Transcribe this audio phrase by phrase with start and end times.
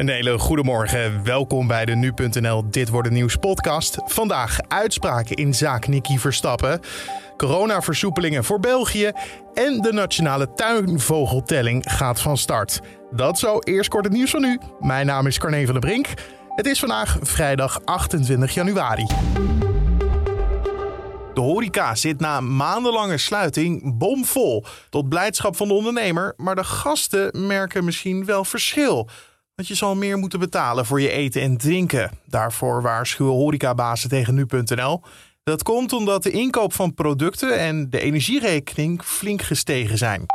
[0.00, 1.24] Een hele goede morgen.
[1.24, 3.96] Welkom bij de Nu.nl Dit Wordt Het Nieuws podcast.
[4.04, 6.80] Vandaag uitspraken in zaak Nicky Verstappen.
[7.36, 9.10] Coronaversoepelingen voor België.
[9.54, 12.80] En de nationale tuinvogeltelling gaat van start.
[13.10, 14.60] Dat zo eerst kort het nieuws van nu.
[14.78, 16.06] Mijn naam is Carne van der Brink.
[16.48, 19.06] Het is vandaag vrijdag 28 januari.
[21.34, 24.64] De horeca zit na maandenlange sluiting bomvol.
[24.90, 29.08] Tot blijdschap van de ondernemer, maar de gasten merken misschien wel verschil.
[29.60, 32.10] Want je zal meer moeten betalen voor je eten en drinken.
[32.26, 35.02] Daarvoor waarschuwen horecabazen tegen nu.nl.
[35.42, 40.26] Dat komt omdat de inkoop van producten en de energierekening flink gestegen zijn.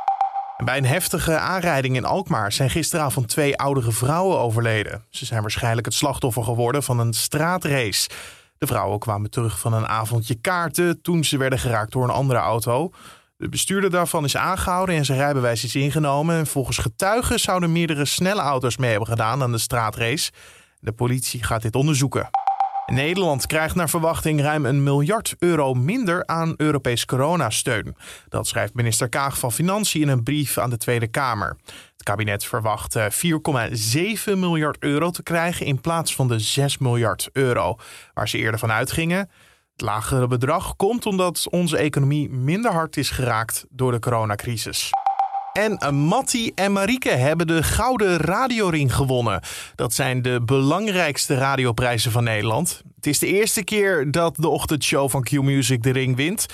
[0.63, 5.04] Bij een heftige aanrijding in Alkmaar zijn gisteravond twee oudere vrouwen overleden.
[5.09, 8.10] Ze zijn waarschijnlijk het slachtoffer geworden van een straatrace.
[8.57, 12.40] De vrouwen kwamen terug van een avondje kaarten toen ze werden geraakt door een andere
[12.40, 12.91] auto.
[13.38, 16.35] De bestuurder daarvan is aangehouden en zijn rijbewijs is ingenomen.
[16.35, 20.31] En volgens getuigen zouden meerdere snelle auto's mee hebben gedaan aan de straatrace.
[20.80, 22.29] De politie gaat dit onderzoeken.
[22.85, 27.95] Nederland krijgt naar verwachting ruim een miljard euro minder aan Europees coronasteun.
[28.29, 31.57] Dat schrijft minister Kaag van Financiën in een brief aan de Tweede Kamer.
[31.65, 33.04] Het kabinet verwacht 4,7
[34.26, 37.76] miljard euro te krijgen in plaats van de 6 miljard euro
[38.13, 39.29] waar ze eerder van uitgingen.
[39.76, 44.90] Het lagere bedrag komt omdat onze economie minder hard is geraakt door de coronacrisis.
[45.54, 49.41] En Matti en Marieke hebben de Gouden Radioring gewonnen.
[49.76, 52.82] Dat zijn de belangrijkste radioprijzen van Nederland.
[52.95, 56.45] Het is de eerste keer dat de ochtendshow van Q-Music de ring wint.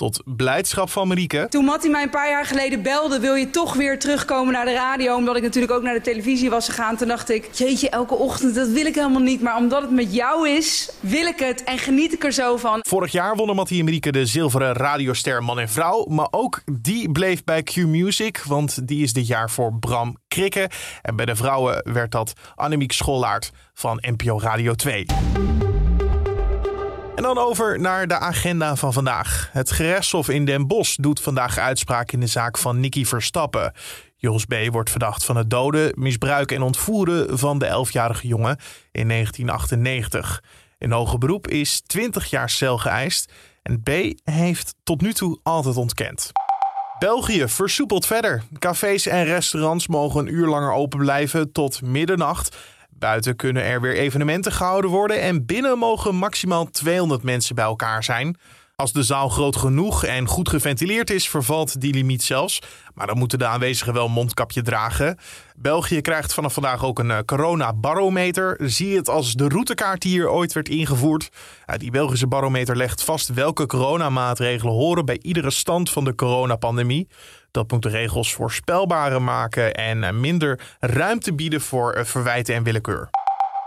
[0.00, 1.46] Tot blijdschap van Marieke.
[1.48, 4.72] Toen Matti mij een paar jaar geleden belde, wil je toch weer terugkomen naar de
[4.72, 5.16] radio?
[5.16, 6.96] Omdat ik natuurlijk ook naar de televisie was gegaan.
[6.96, 9.42] Toen dacht ik, jeetje, elke ochtend, dat wil ik helemaal niet.
[9.42, 12.78] Maar omdat het met jou is, wil ik het en geniet ik er zo van.
[12.82, 16.06] Vorig jaar wonnen Matti en Marieke de zilveren radioster Man en Vrouw.
[16.08, 20.70] Maar ook die bleef bij Q-Music, want die is dit jaar voor Bram Krikke.
[21.02, 25.06] En bij de vrouwen werd dat Annemiek Schollaert van NPO Radio 2.
[27.20, 29.48] En dan over naar de agenda van vandaag.
[29.52, 33.72] Het gerechtshof in Den Bosch doet vandaag uitspraak in de zaak van Nicky Verstappen.
[34.16, 34.54] Jos B.
[34.70, 38.56] wordt verdacht van het doden, misbruiken en ontvoeren van de 11-jarige jongen
[38.92, 40.42] in 1998.
[40.78, 43.90] In hoger beroep is 20 jaar cel geëist en B.
[44.24, 46.32] heeft tot nu toe altijd ontkend.
[46.98, 48.42] België versoepelt verder.
[48.58, 52.56] Cafés en restaurants mogen een uur langer open blijven tot middernacht.
[53.00, 58.04] Buiten kunnen er weer evenementen gehouden worden en binnen mogen maximaal 200 mensen bij elkaar
[58.04, 58.36] zijn.
[58.80, 62.62] Als de zaal groot genoeg en goed geventileerd is, vervalt die limiet zelfs.
[62.94, 65.18] Maar dan moeten de aanwezigen wel mondkapje dragen.
[65.56, 68.56] België krijgt vanaf vandaag ook een coronabarometer.
[68.62, 71.30] Zie het als de routekaart die hier ooit werd ingevoerd.
[71.76, 77.08] Die Belgische barometer legt vast welke coronamaatregelen horen bij iedere stand van de coronapandemie.
[77.50, 83.10] Dat moet de regels voorspelbarer maken en minder ruimte bieden voor verwijten en willekeur.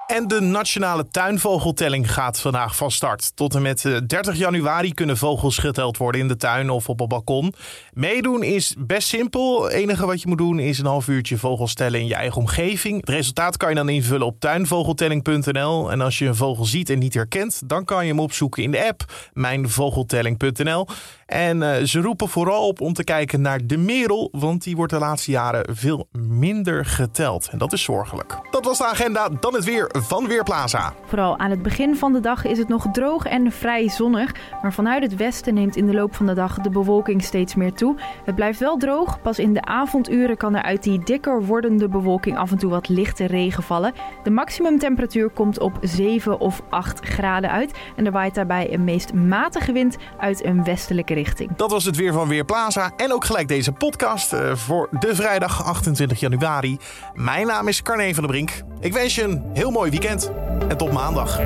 [0.08, 3.36] En de nationale tuinvogeltelling gaat vandaag van start.
[3.36, 7.08] Tot en met 30 januari kunnen vogels geteld worden in de tuin of op het
[7.08, 7.54] balkon.
[7.94, 9.64] Meedoen is best simpel.
[9.64, 12.42] Het enige wat je moet doen is een half uurtje vogels tellen in je eigen
[12.42, 13.00] omgeving.
[13.00, 15.92] Het resultaat kan je dan invullen op tuinvogeltelling.nl.
[15.92, 18.72] En als je een vogel ziet en niet herkent, dan kan je hem opzoeken in
[18.72, 20.88] de app mijnvogeltelling.nl.
[21.26, 24.94] En uh, ze roepen vooral op om te kijken naar de merel, want die wordt
[24.94, 27.48] de laatste jaren veel minder geteld.
[27.52, 28.40] En dat is zorgelijk.
[28.52, 29.30] Dat was de agenda.
[29.40, 30.94] Dan het weer van Weerplaza.
[31.06, 34.32] Vooral aan het begin van de dag is het nog droog en vrij zonnig.
[34.62, 37.74] Maar vanuit het westen neemt in de loop van de dag de bewolking steeds meer
[37.74, 37.96] toe.
[38.26, 39.22] Het blijft wel droog.
[39.22, 42.90] Pas in de avonduren kan er uit die dikker wordende bewolking af en toe wat
[42.90, 43.94] lichte regen vallen.
[44.24, 47.72] De maximumtemperatuur komt op 7 of 8 graden uit.
[47.96, 51.56] En er waait daarbij een meest matige wind uit een westelijke richting.
[51.56, 52.92] Dat was het weer van Weerplaza.
[52.98, 56.78] En ook gelijk deze podcast uh, voor de vrijdag 28 januari.
[57.14, 58.52] Mijn naam is Carne van der Brink.
[58.80, 60.32] Ik wens je een heel mooi weekend
[60.68, 61.40] en tot maandag.